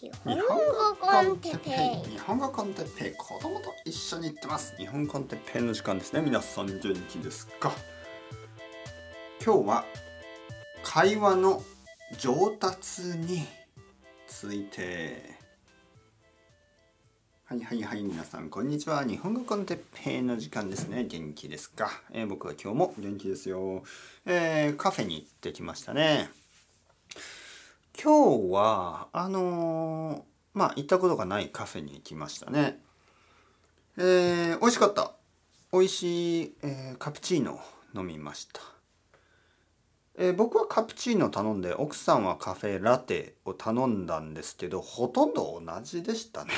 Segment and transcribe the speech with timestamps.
[0.00, 0.44] 日本語
[1.00, 1.70] コンテッペ
[2.08, 2.12] イ。
[2.12, 3.12] 日本語コンテッペイ。
[3.14, 4.76] 子供と一緒に行ってます。
[4.76, 6.20] 日本コンテッペの時間ですね。
[6.20, 7.72] 皆さん元気ですか。
[9.44, 9.84] 今日は
[10.84, 11.64] 会話の
[12.16, 13.44] 上達に
[14.28, 15.36] ついて。
[17.46, 19.02] はいはいはい皆さんこんにちは。
[19.02, 21.06] 日本語コンテッペイの時間ですね。
[21.08, 23.82] 元気ですか、えー僕は今日も元気ですよ、
[24.26, 26.30] えーカフェに行ってきましたね。
[28.00, 30.22] 今日はあのー
[30.54, 32.78] まあ行ったことがないカフェに行きましたね。
[33.96, 35.14] えー、美味しかった。
[35.72, 37.60] 美味しい、えーカプチーノ
[37.96, 38.60] 飲みました。
[40.16, 46.52] えー僕はカプチーノ頼んで奥さんはカフェラテを頼んだんですけどほとんど同じでしたね。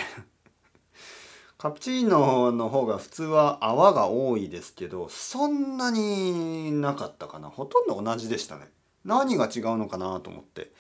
[1.57, 7.49] カプチーノの方が普通は泡が多いですけどそんなになかったかな。
[7.49, 8.71] ほとんど同じでしたね。
[9.07, 10.73] 何が違うのかなと思って。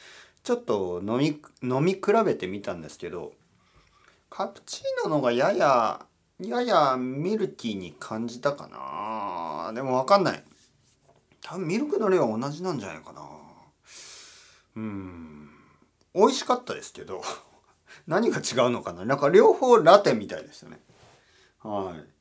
[0.42, 3.32] ちょっと飲み飲み比べてみたんですけど
[4.30, 6.06] カプチーノのがやや
[6.40, 9.72] ややミルキーに感じたかな。
[9.74, 10.42] でもわかんない。
[11.42, 13.22] 多分ミルクの量は同じなんじゃないかな。
[14.76, 15.50] うん。
[16.14, 17.22] 美味しかったですけど
[18.06, 19.04] 何が違うのかな。
[19.04, 20.80] なんか両方ラテみたいでしたね。
[21.60, 22.20] はい。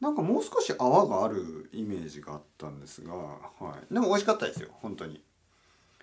[0.00, 5.24] なんかもう少し泡があるイメージがあったんですが、はい、でも美味しかったですよ本当に。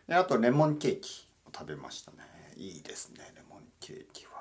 [0.08, 1.25] であとレモンケーキ。
[1.58, 2.18] 食べましたね。
[2.58, 3.32] いいですね。
[3.34, 4.32] レモンケーキは。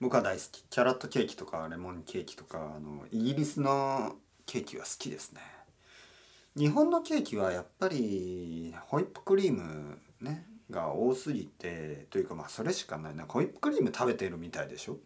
[0.00, 0.62] 僕は大好き。
[0.62, 5.40] キャラットケーキとかレモンケーキとかあのイギリスのケーキは好きですね。
[6.56, 13.14] 日本のケーキはやっぱりホイップクリームねが多すぎてというかまあそれしかない。
[13.14, 14.96] なホイップクリーム食べてるみたいでしょ？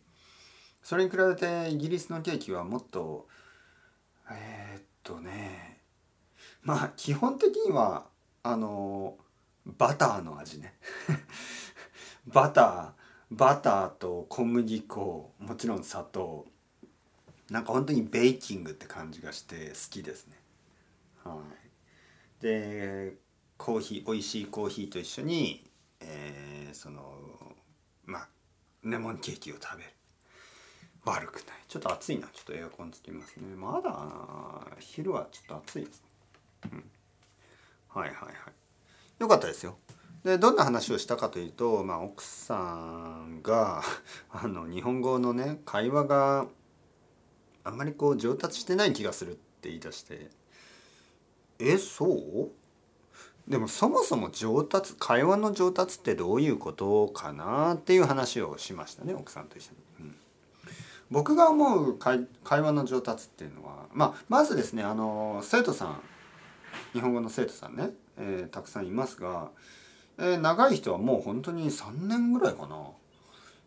[0.82, 3.28] それに比べてイギリスのケーキはもっと
[4.30, 5.82] えーっとね
[6.62, 8.06] まあ基本的には
[8.42, 9.16] あの
[9.66, 10.74] バターの味ね。
[12.26, 12.90] バター
[13.30, 16.46] バターと小麦粉もちろん砂糖。
[17.50, 20.36] なんか本当にベーキングって感じがして好きですね。
[21.24, 21.40] は
[22.40, 22.42] い。
[22.42, 23.16] で
[23.58, 25.68] コーヒー美味しいコーヒーと一緒に、
[26.00, 27.56] えーその
[28.04, 28.28] まあ
[28.84, 29.90] レモンケーキを食べる。
[31.04, 31.44] 悪くない。
[31.68, 32.26] ちょっと暑いな。
[32.28, 33.54] ちょっとエアコンつきますね。
[33.56, 36.02] まだ昼はちょっと暑いです。
[36.02, 36.90] ね、うん、
[37.88, 38.65] はいはいはい。
[39.18, 39.78] よかったですよ。
[40.24, 43.82] でどんな話をしたかというと、まあ、奥さんが
[44.30, 46.46] あの日本語のね会話が
[47.62, 50.30] あんまりこう上達してない気がするって言い出して
[51.58, 52.50] えそう？
[53.48, 60.06] でもそもそも上達会話の上達ってどういうことかなっていう話をしましたね奥さんと一緒に。
[60.06, 60.16] うん。
[61.12, 66.00] 僕が思う会会話の上達っていうのは、まあ、まずですねあの生徒さん
[66.92, 69.50] 日本語の生徒さんね、えーたくさんいますが、
[70.18, 72.76] えー長い人はもう本当に3年ぐらいかな。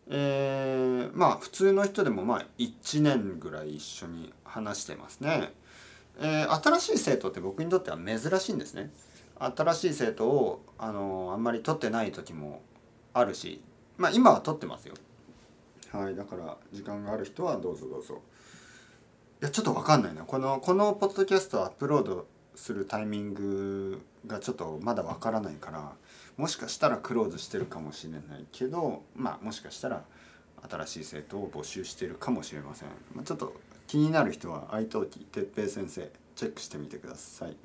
[0.08, 5.52] えーまあ普通の人でもまあ1年ぐらい一緒に話してますね。
[6.18, 8.90] えー新しい生徒って僕にとっては珍しいんですね。
[9.38, 12.60] 新しい生徒をあのあんまり取ってない時も
[13.14, 13.62] あるし
[13.96, 14.94] まあ今は取ってますよ。
[15.92, 18.20] はいだから時間がある人はどうぞどうぞ。
[19.40, 25.92] いやちょっとわかんないなこのこのポッドキャストをアップロードするタイミングがちょっとまだわからないから
[26.36, 30.04] もしかしたらクローズしてるかもしれないけどまあもしかしたら
[30.68, 33.54] 新しい生徒を募集してるかもしれません、まあ、ちょっと
[33.86, 37.56] 気になる人は愛登記哲平先生チェックしてみてください。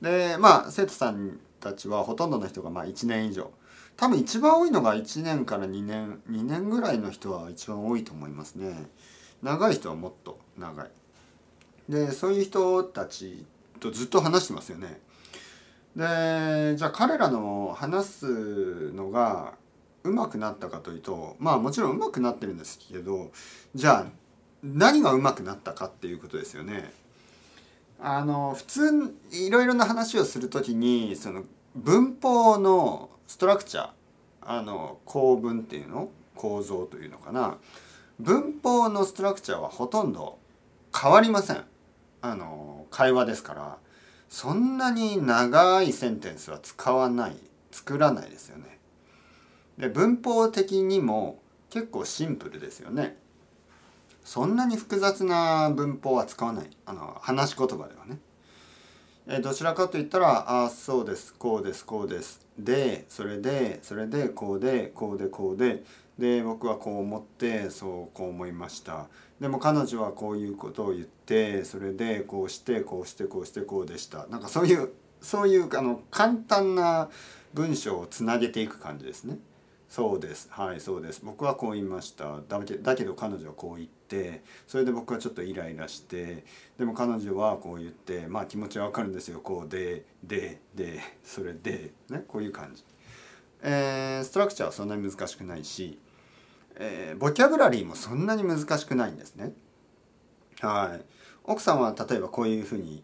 [0.00, 3.50] でまあ生徒さんたちはほとんどの人がまあ1年以上。
[3.96, 8.88] 多分一番多いのが1年から2年2年ぐらいの人は一番多いと思いますね。
[9.42, 10.90] 長い人はもっと長い。
[11.88, 13.46] でそういう人たち
[13.80, 15.00] とずっと話してますよね。
[15.96, 19.54] でじゃあ彼らの話すのが
[20.04, 23.30] 上手くなったかというとまあもちろん上手くなってるんですけど
[23.74, 24.06] じゃあ
[24.62, 26.92] 何が上手くなったかっていうことですよね。
[27.98, 33.88] あの普通いろいろな話をする時にその文法のストラクチャー
[34.42, 37.56] あの構文っていうの構造というのかな。
[38.20, 40.38] 文法のストラクチャーはほとんど
[40.94, 41.64] 変わりません。
[42.20, 43.78] あの会話ですから。
[44.28, 47.36] そんなに長いセンテンスは使わない
[47.70, 48.78] 作らないですよね。
[49.78, 51.40] で文法的にも
[51.70, 53.16] 結構シンプルですよね。
[54.24, 56.70] そんなに複雑な文法は使わない。
[56.86, 58.18] あの話し言葉ではね。
[59.28, 65.84] えどちらかといったら「あそうですこうですこうです」でそれでそれでこうでこうでこうで。
[66.18, 69.08] で僕はこう思ってそうこう思いました。
[69.40, 74.26] でも彼女はこういうことを言ってそれでこうしてこうしてこうしてこうでした。
[74.28, 77.10] なんかそういうそういうあの簡単な
[77.52, 79.38] 文章をつなげていく感じですね。
[79.88, 80.48] そうです。
[80.50, 81.20] はいそうです。
[81.22, 82.40] 僕はこう言いました。
[82.48, 86.44] だけだけど彼女はこう言ってそれで僕はちょっとイライラして
[86.78, 89.40] でも彼女はこう言ってまあ気持ちはわかるんですよ。
[89.40, 92.84] こうでででそれでねこういう感じ、
[93.62, 95.98] えー、ストラクチャーはそんなに難しくないし、
[96.78, 99.52] えー、ボキャブラリーもそんなに難しくないんですね
[100.60, 101.04] はい
[101.44, 103.02] 奥さんは例えばこういうふうに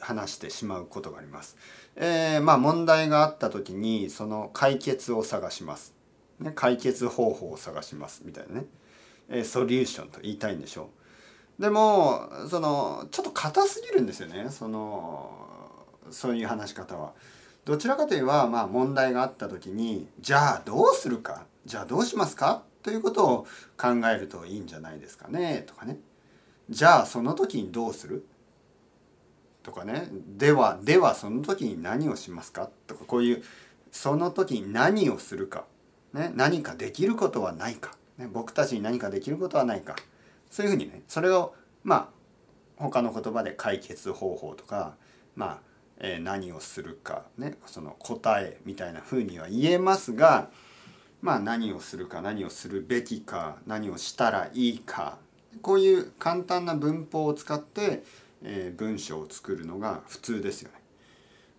[0.00, 1.56] 話してしまうことがあります。
[1.96, 5.94] えー、まあ問題があった時にその解決を探します。
[6.40, 8.66] ね、解決方法を探しますみたいなね、
[9.28, 10.90] えー、ソリューションと言いたいんでしょ
[11.58, 11.62] う。
[11.62, 15.30] でもそのちょっと硬すぎるんですよねその
[16.10, 17.12] そういう話し方は。
[17.64, 21.46] どちらかといえば、まあ、問題があった時にじゃあどうするか？
[21.64, 22.64] じゃあどうしますか？
[22.84, 23.46] ということを
[23.78, 25.98] 考えるといいんじゃないですかねとかね。
[26.68, 28.26] じゃあその時にどうする？
[29.62, 30.06] とかね。
[30.36, 32.68] ではではその時に何をしますか？
[32.86, 33.42] とかこういう
[33.90, 35.64] その時に何をするか、
[36.12, 39.96] ね、何かできることはないか、ね、僕たちに何かできることはないか。
[40.50, 41.02] そういうふうにね。
[41.08, 41.54] それを
[41.84, 42.08] まあ
[42.76, 44.96] 他の言葉で解決方法とか
[45.36, 45.58] まあ、
[46.00, 47.22] えー、何をするか。
[47.38, 47.56] ね。
[47.64, 50.50] その答えみたいなふうには言えますが
[51.24, 55.18] まあ何をするか何をするべきか何をしたらいいか
[55.62, 58.02] こういう簡単な文法を使って
[58.44, 60.76] えー、文章を作るのが普通ですよね。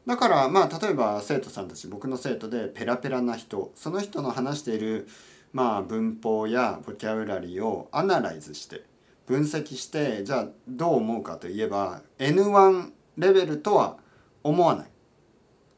[0.05, 5.07] だからまあ例えば生徒さんたち僕の生徒でペラペラな人その人の話している
[5.51, 8.83] まあ文法やボキャブラリーをアナライズして
[9.25, 13.97] 分析してじゃあどう思うかといえば N1 レベルとは
[14.43, 14.87] 思わない。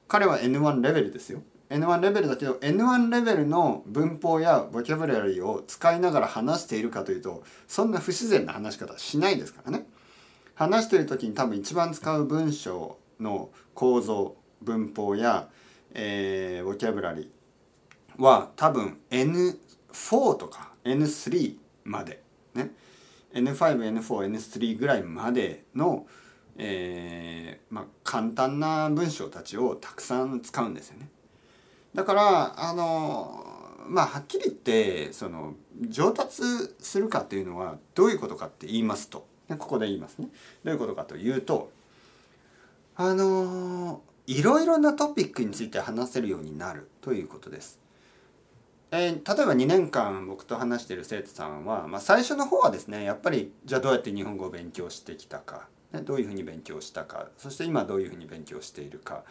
[0.10, 1.42] 彼は N1 レベルですよ。
[1.70, 9.86] N1 レベルだけど N1 レベルの文法やボキャブラリーを使いながら話しているかというとそんな不自然な話し方しないですからね。
[10.56, 15.50] 話してる時に多分一番使う文章の構造文法や、
[15.94, 22.24] えー、ボキャブラリーは多分 N4 とか N3 まで
[22.56, 22.72] ね
[23.34, 26.08] N5N4N3 ぐらいまでの、
[26.58, 31.10] えーまあ、簡単な文章たちをたくさん使うんですよね。
[31.98, 33.44] だからあの
[33.88, 35.56] まあはっきり言ってその
[35.90, 36.44] 上達
[36.80, 39.26] するかっていうのはどういうことかって言いますと
[39.58, 40.28] ここで言いますね。
[40.64, 41.72] どういうことかというと
[42.96, 47.80] あのいろいろなトピックについて話せるようになるということです。
[48.92, 59.24] えー、例えば2年間僕と話してる生徒さんは、まあ、最初の方はですねやっぱりじゃあどうやって日本語を勉強してきたか、どういうふうに勉強したかそして今どういうふうに勉強しているか。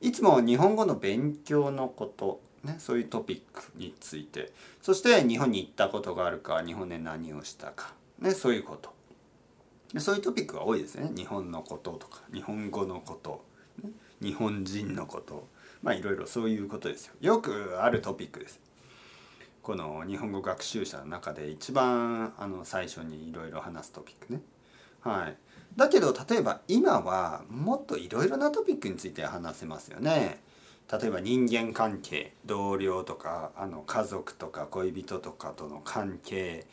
[0.00, 4.52] いつも日本語の勉強のこと、ね、そういうトピックについて。
[4.82, 8.92] そして日本に行ったことがあるか日本で何をしたか、ね、そういうこと。
[9.98, 11.10] そういうトピックが多いですね。
[11.14, 13.44] 日本のこととか日本語のこと、
[13.82, 13.90] ね、
[14.20, 15.48] 日本人のこと。
[15.82, 17.14] まあいろいろそういうことですよ。
[17.20, 18.60] よくあるトピックです。
[19.62, 24.40] この日本語学習者の中で一番あの最初にいろいろ話すトピックね。
[25.00, 25.36] はい。
[25.76, 30.42] だけど例えば今はもっといろいろなトピックについて話せますよね。
[30.90, 36.66] 例えば人間関係同僚とかあの家族とか恋人とかとの関係、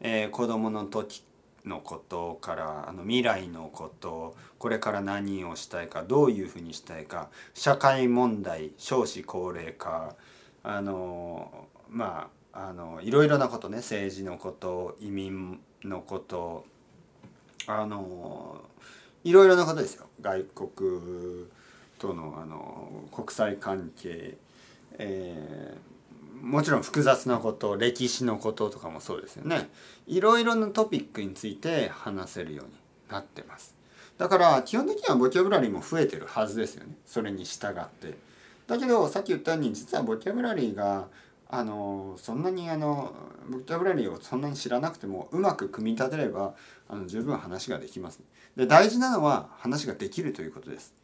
[0.00, 1.24] えー、子供の時
[1.64, 4.36] のことからあの未来のこと。
[4.58, 7.30] これから何をしたいかどういうふうにしたいか。
[7.52, 10.14] 社会問題少子高齢化。
[10.62, 13.78] あのまああのいろいろなことね。
[13.78, 16.64] 政治のこと移民のこと。
[17.66, 18.60] あの
[19.24, 20.06] いろいろなことですよ。
[20.20, 20.70] 外国
[21.98, 24.36] とのあの国際関係、
[24.98, 25.94] えー
[26.44, 29.70] もちろん複雑なこと歴史のこととかもそうですよね。
[30.06, 32.72] いろいろなトピックについて話せるように
[33.08, 33.74] なってます。
[34.18, 36.96] だから基本的にはボキャブラリーも増えてるはずですよね。
[37.06, 38.18] それに従って。
[38.66, 41.08] だけどさっき言ったように実はボキャブラリーが
[41.56, 43.14] あのそんなにあの
[43.48, 46.54] ボキャブラリーをそんなに知らなくてもうまく組み立てれば
[46.88, 48.20] あの十分話ができます。
[48.56, 50.94] で大事なのは話ができるということです。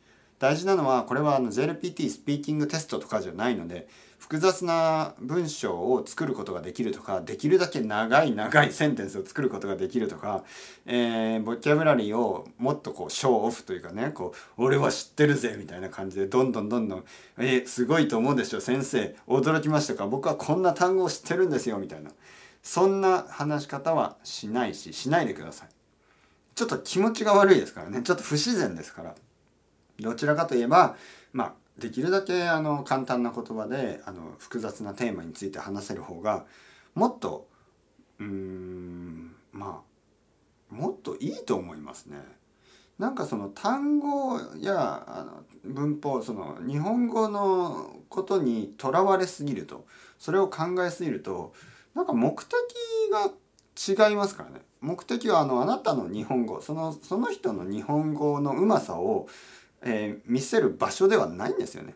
[0.40, 3.86] 大事なのはこれはあの JLPT スピーキングテストとかじゃないので
[4.18, 10.44] 複雑な文章を作ることができるとかできるだけ長い長いセンテンスを作ることができるとか、
[10.86, 17.04] えー、ボキャブラリーをもっとこうショーオフというかねこう俺は知ってるぜみたいな感じでどんどんどんどん
[17.36, 20.06] 「えー、すごいと思うでしょ先生驚きましたか？
[20.06, 22.10] 僕はこんな単語を知ってるんですよ」みたいな
[22.62, 25.68] そんな話し方はしないししないでください。
[26.54, 29.14] ちょっと気持ちが悪いですからねちょっと不自然ですから。
[30.00, 30.96] どちらかといえば、
[31.32, 36.46] まあ、できるだけあの簡単な言葉であの複雑なテーマについて話せる方が
[36.94, 37.48] もっと
[38.18, 39.82] うんま
[40.70, 42.18] あもっといいと思いますね。
[43.00, 49.86] なんかその単語やあの文法その日本語のことにとらわれすぎると
[50.18, 51.54] それを考えすぎると
[51.94, 52.52] なんか目的
[53.10, 59.28] が違いますからね目的はあのあなたの日本語そのその人の日本語のうまさを、
[59.82, 61.94] えー、見せる場所ではないんですよね。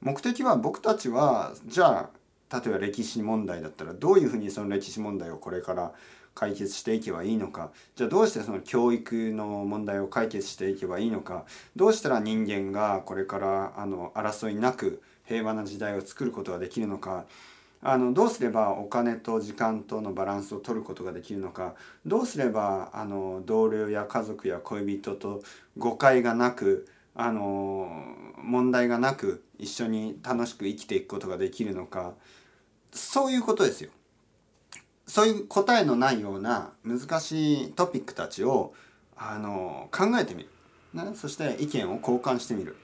[0.00, 2.10] 目的は僕たちはじゃ
[2.50, 5.92] あ例えば歴史問題だったらどういうふうにその歴史問題をこれから
[6.34, 7.70] 解決していけばいいのか。
[7.96, 11.44] じゃあどうしてその教育の問題を解決していけばいいのか。
[11.76, 17.24] どうしたら人間がこれからあの争いなく平和な時代を作ることができるのか。
[17.82, 21.74] あのどうすればお金と時間とのバランスを取ることができるのか。
[22.06, 25.42] どうすればあの同僚や家族や恋人と
[25.78, 27.90] 誤解がなくあの
[28.36, 32.14] 問題がなく一緒に楽しく生きていくことができるのか
[32.92, 33.90] そういうことですよ。
[35.06, 38.72] そういう答えのないような難しいトピックたちを
[39.16, 40.48] あの考えてみる、
[40.94, 42.76] ね、そして意見を交換してみる。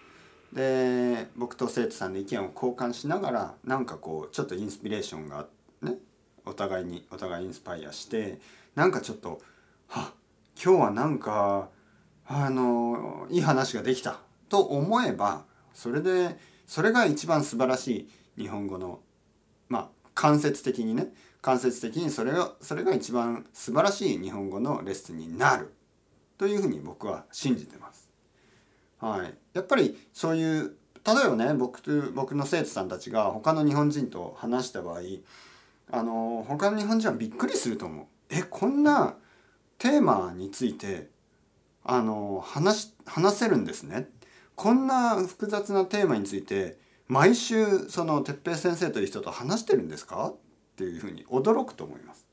[0.53, 5.47] で僕と生徒さんで意見を交換しながらなんかこうちょっとインスピレーションが
[5.83, 5.97] ね
[6.45, 8.39] お互いにお互いインスパイアして
[8.75, 9.41] なんかちょっと
[9.89, 10.13] は
[10.63, 11.69] 今日はなんか
[12.29, 19.01] あのいい話ができたと思えばそれでそれが一番素晴らしい日本語の
[19.69, 25.73] まあ間接的にね間接的にそれがそれが一番素晴らしい日本語のレッスンになる
[26.39, 28.09] というふうに僕は信じてます。
[28.99, 35.01] はい、やっぱりそういう例えばね僕と僕の生徒さんたちが他の日本人と話した場合
[35.93, 38.07] あの他の日本人はびっくりすると思う。
[38.29, 39.15] えこんな
[39.79, 41.11] テーマについて
[41.89, 44.09] あの話話せるんですね。
[44.57, 50.31] こんな複雑なテーマについて毎週その哲平先生という人と話してるんですか？
[50.31, 50.37] っ
[50.77, 52.27] ていうふうに驚くと思います。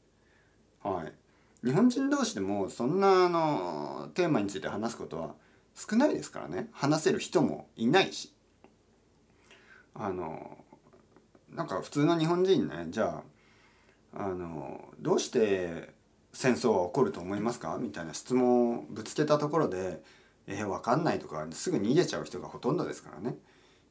[0.82, 5.36] はい、日本人同士でもそんなあのテーマについて話すことは
[5.76, 6.70] 少ないですからね。
[6.72, 8.34] 話せる人もいないし。
[9.94, 10.58] あの
[11.52, 12.88] なんか普通の日本人ね。
[12.90, 13.24] じゃ
[14.18, 15.93] ああのどうして
[16.34, 17.78] 戦争は起こると思いますか？
[17.80, 20.02] みたいな質問をぶつけたところで
[20.48, 23.38] 「えー、分かんない」とかすぐ逃げちゃう人がほとんどですからね、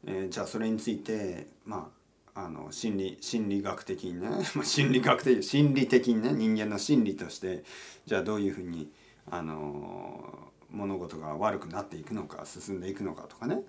[0.04, 2.02] えー、じゃあそれについてまあ
[2.34, 4.28] あの心理心理学的にね
[4.64, 7.62] 心理学的心理的にね人間の心理として
[8.06, 8.90] じゃあどういうふうに
[9.30, 13.62] あの物事が悪くなっていくのか進んでいくのかとかね、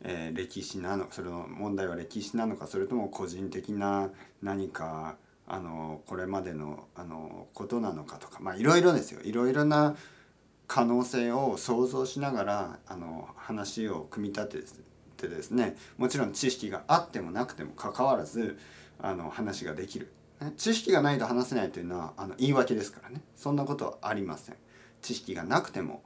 [0.00, 9.20] えー、歴史なのそれの問題は歴史なのかそれとも個人的な何かあのこれまでのあのことなのかとかまあいろいろですよ。
[9.22, 9.96] いろいろな
[10.66, 14.62] 可能性を想像しながらあの話を組み立
[15.16, 18.58] ててですねもちろん知識があってもなくてもかかわらず
[18.98, 20.10] あの話ができる。
[20.56, 23.20] 知識がないと話せないというのはあの言い訳ですからね。
[23.36, 24.56] そんなことはありません。
[25.02, 26.02] 知識がなくても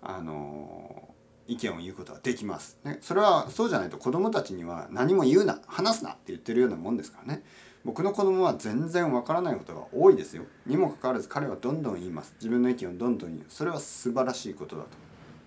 [0.00, 1.14] あの
[1.46, 7.42] 意見を言うことはできます、ね、それはそうじゃないと子供たちには何も言うな話すなって言ってるようなもんですからね。
[7.88, 10.44] 僕の子供は全然わからないことが多いですよ。
[10.66, 12.34] にもかかわらず彼はどんどん言います。
[12.36, 13.46] 自分の意見をどんどん言う。
[13.48, 14.88] それは素晴らしいことだと。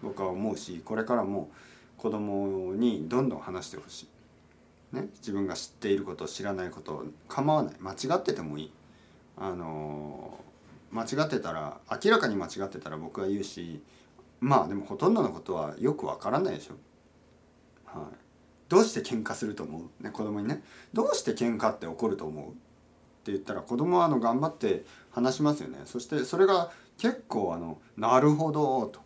[0.02, 1.52] 僕は思うしこれからも
[2.00, 4.08] 子供にどんどん話してほし
[4.92, 7.76] い、ね、自分が知っていること知らないこと構わない。
[7.80, 8.72] 間違っててもいい。
[9.38, 10.40] あの
[10.90, 13.84] 間違ってたら明らかに間違ってたら僕は言うし
[14.40, 16.74] まあでもほとんどのことはよくわからないでしょ。
[17.86, 18.16] はい、
[18.72, 20.64] どうして喧嘩すると思う、ね、子供にね。
[20.94, 22.46] どうして喧嘩って起こると思う？
[22.52, 22.54] っ
[23.26, 25.80] て言ったら子供はあの頑張って話しますよね。
[25.84, 29.02] そしてそれが結構あのなるほどと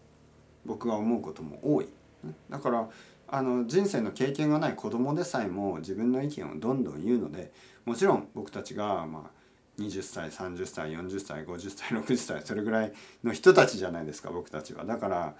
[0.67, 1.85] 僕が思うことも多い、
[2.23, 2.87] ね、だから
[3.27, 7.51] あの人生の経験がない子供でさえも自分の意見をどんどん言うので
[7.85, 12.93] もちろん僕たちがまあ20歳30歳40歳50歳60歳それぐらい
[13.23, 14.85] の人たちじゃないですか僕たちは。
[14.85, 15.35] だから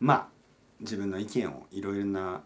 [0.00, 0.28] まあ
[0.80, 2.42] 自分の意見をいろいろな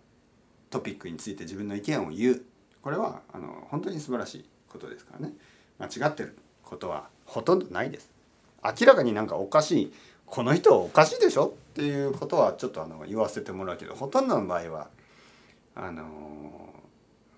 [0.73, 2.43] トピックについて自分の意見を言う。
[2.83, 5.35] これはあの本当に素晴らしいことですからね。
[5.79, 8.11] 間違ってることはほとんどないです。
[8.64, 9.93] 明らかになんかおかしい。
[10.26, 14.88] この人おかしいでしょっていうことはちょっとあの言わせてもらうけどほとんどの場合は
[15.75, 16.09] あの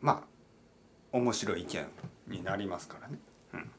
[0.00, 1.86] まあ面白い意見
[2.28, 3.18] になりますからね。
[3.54, 3.70] うん。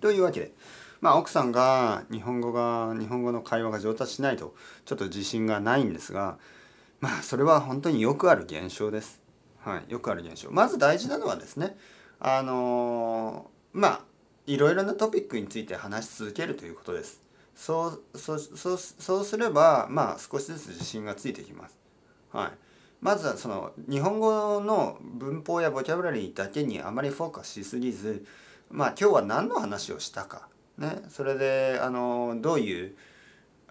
[0.00, 0.52] というわけで、
[1.00, 6.38] まあ、奥さんが日本語が日本語の会話が上達しないとちょっと自信がないんですが
[7.00, 9.20] まあそれは本当によくある現象です。
[9.60, 10.50] はい、よくある現象。
[10.50, 11.76] まず大事なのはですね
[12.20, 14.00] あのー、まあ
[14.46, 17.22] いろいろなトピックについて話し続けるということです。
[17.54, 21.78] そうそうそうそうすればまあ少しずつ自信がついてきます。
[22.32, 22.50] はい。
[23.00, 28.24] まずはその日本語の文法やボキャブラリーだけにあまりフォーカスしすぎず
[28.70, 32.96] まあ今日は何の話をしたか、ね、それであのどういう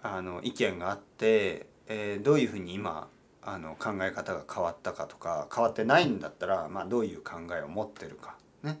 [0.02, 3.08] あの意見があって、えーどういうふうに今
[3.54, 8.36] あの考え方が変わったかとか変わってないんだったら、まあ、どういう考えを持ってるか。
[8.62, 8.80] ね。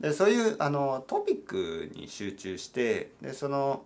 [0.00, 3.84] でそういうあのトピックに集中してでその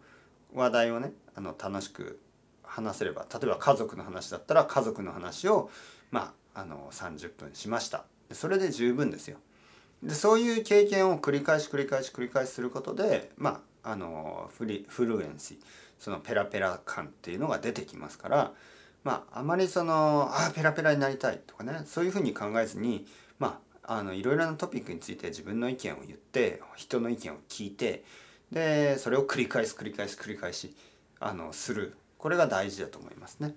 [0.55, 2.21] 話題をねあの楽しく
[2.63, 5.71] 話せれば例えば家族の話だったら家族の話を、
[6.11, 8.05] まあ、あの30分しました。
[8.33, 9.39] それで十分ですよ。
[10.03, 15.57] でそういう経験を繰り返し繰り返し繰り返しすることでまああのフリフルエンシー
[15.99, 18.53] そのペラペラ感っていうのが出てきますから
[19.07, 23.07] まああまりそのああペラペラになりたいとかねそういうふうに考えずに
[23.39, 28.03] まあのいろいろなトピックについて自分の意見を言って人の意見を聞いて
[28.51, 30.75] でそれを繰り返す繰り返し繰り返し
[31.21, 33.55] あのするこれが大事だと思いますね。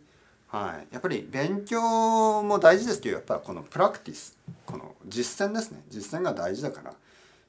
[0.49, 4.37] はい、やっぱり勉強も大事ですけどやっぱこのプラクティス
[4.67, 6.93] この実践ですね実践が大事だから、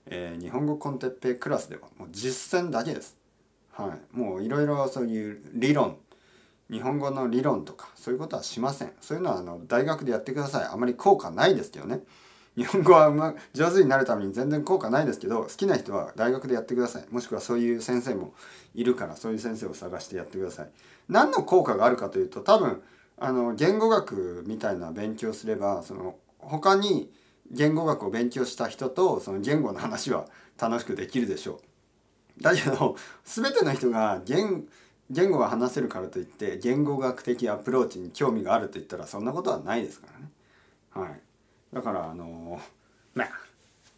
[0.06, 3.18] えー日本語コンテッペイクラスではもう実践だけです。
[3.72, 5.98] はい、もういろいろそういう理論
[6.70, 8.92] 日本語の理論とかそういうことはしません。
[9.00, 10.68] そういうのはあの大学でやってください。
[10.70, 12.00] あまり効果ないですけどね。
[12.56, 17.04] 日本語はうま上手になるために全然効果ないですけど好きな人は大学でやってください。
[17.10, 18.34] もしくはそういう先生も
[18.74, 20.70] いるからそういう先生を探してやってください。
[21.08, 22.82] 何の効果があるかというと多分
[23.18, 27.10] あの言語学みたいな勉強すればその他に
[27.50, 30.26] 言語学を勉強した人とその言語の話は
[30.58, 31.60] 楽しくできるでしょ
[32.38, 32.42] う。
[32.42, 34.66] だけど全ての人が言
[35.10, 40.30] 言語が話せるからといって言語学的アプローチに興味があると言ったらそんなことはないですからね。
[41.08, 41.20] はい、
[41.74, 42.60] だからあの
[43.14, 43.28] まあ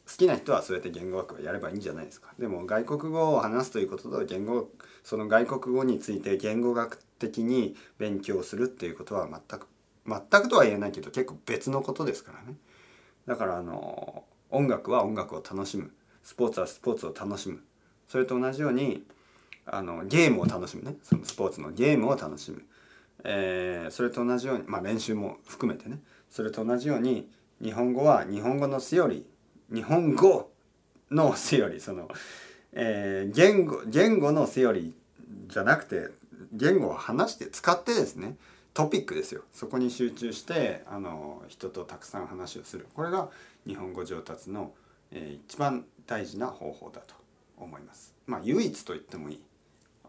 [0.09, 2.33] 好きな人はそうやって言語学をやればいいんじゃないですか。
[2.39, 4.71] でも外国語を話すということと言語
[5.05, 9.67] その外国語について言語学的に勉強するっていうことは全く
[10.07, 12.57] 全くとは言えないけど結構別のことですからね。
[13.27, 15.93] だからあの音楽は音楽を楽しむ
[16.23, 17.61] スポーツはスポーツを楽しむ
[18.09, 19.05] それと同じように
[19.67, 20.97] あのゲームを楽しむね。
[21.03, 22.63] そのスポーツのゲームを楽しむ、
[23.25, 25.99] えーそれと同じように、まあ、練習も含めてね。
[26.31, 27.31] それと同じように
[27.63, 29.75] 日本語は日本語のセオリー。
[29.75, 30.51] 日本語
[31.11, 31.81] のセオリー。
[31.81, 32.09] その、
[32.73, 36.09] えー言語言語のセオリーじゃなくて
[36.53, 38.37] 言語を話して使ってですね
[38.75, 39.43] トピックですよ。
[39.53, 42.87] そこに集中してあの人とたくさん話をする。
[42.95, 43.29] これが
[43.67, 44.73] 日本語上達の、
[45.13, 47.15] えー一番大事な方法だと
[47.57, 48.15] 思います。
[48.27, 49.43] まあ唯一と言ってもいい。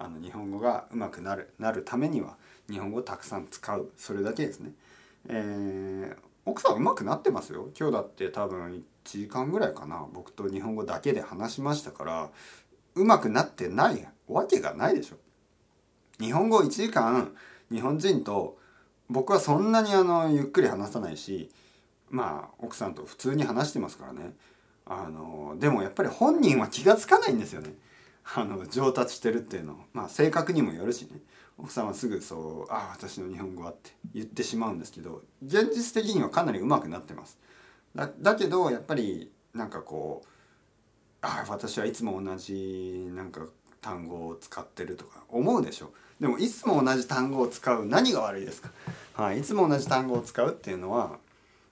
[0.04, 2.36] あの日本語が上手くなるなるためには
[2.70, 3.92] 日本語をたくさん使う。
[3.98, 4.72] それだけですね。
[5.30, 7.70] えー奥さん上手くなってますよ。
[7.80, 8.74] 今日だって多分
[9.06, 10.06] 1時間ぐらいかな。
[10.12, 12.30] 僕と日本語だけで話しましたから
[12.96, 15.16] 上手くなってないわけがないでしょ。
[16.20, 17.34] 日本語1時間
[17.72, 18.58] 日本人と
[19.10, 21.50] 僕はそんなにあのゆっくり話さないし
[22.10, 24.34] まあ奥さんと普通に話してますからね。
[24.86, 27.74] あのでもやっぱり本人は気が付かないんですよね。
[28.36, 31.20] あの上達してるっていうのまあ性格にもよるしね。
[31.58, 37.38] 奥さんはすぐそう「ああ私の日本語は」って言ってしまうんですけど現実的にはかなり上手くなってます。
[37.96, 40.28] だだけどやっぱりなんかこう
[41.22, 43.46] 「ああ私はいつも同じなんか
[43.82, 45.94] 単語を使ってる」とか思うでしょ。
[46.20, 48.72] でもいつも同じ単語を使う何が悪いですか、
[49.14, 51.18] はい、いつも同じ単語を使うっていうのは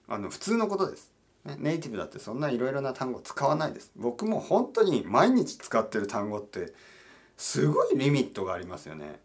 [0.08, 1.11] あの普通のことです。
[1.44, 3.90] ネイティブだってそんないろいろな単語使わないです。
[3.96, 6.72] 僕も本当に毎日使ってる単語って
[7.36, 9.20] すごいリミットがありますよね。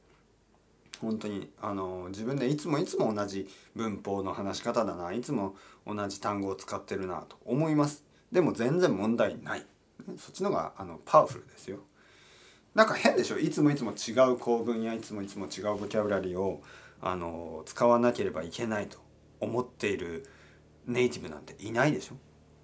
[1.00, 8.04] 本当にあの自分でいつもいつも同じ文法の話し方だないつも同じ単語を使ってるなと思います。
[8.32, 9.66] でも全然問題ない、
[10.18, 11.78] そっちのがあのパワフルですよ。
[12.74, 13.38] なんか変でしょ？
[13.38, 16.64] いつもいつも違う構文やいつもいつも違うボキャブラリーを
[17.00, 18.98] あの使わなければいけないと
[19.40, 20.26] 思っている
[20.88, 22.16] ネイティブなんていないでしょ？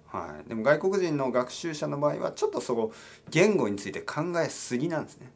[0.06, 2.92] はい、でも外国人の学習者の場合はちょっとそこ
[3.30, 5.30] 言語について考えすぎなんですね。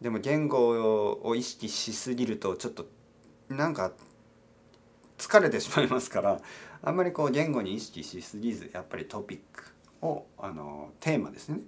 [0.00, 2.86] でも言語を意識しすぎるとちょっと
[3.48, 3.92] なんか
[5.18, 6.40] 疲れてしまいますから
[6.82, 9.64] あんまりこう言語に意識しすぎずやっぱりトピック
[10.02, 11.60] をあのテーマですね。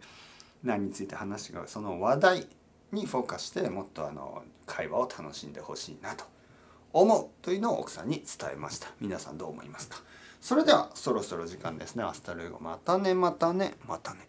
[0.62, 2.46] 何について話がその話題
[2.92, 6.24] にフォーカスしてもっとあの会話を楽しんでほしいなと
[6.92, 8.88] 思うというのを奥さんに伝えました。
[9.00, 9.98] 皆さんどう思いますか？
[10.40, 12.04] それではそろそろ時間ですね。
[12.04, 13.14] アスタルーゴまたね。
[13.14, 13.74] またね。
[13.86, 14.28] またね。